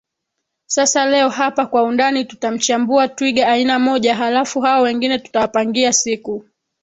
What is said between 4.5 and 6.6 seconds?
hao wengine tutawapangia siku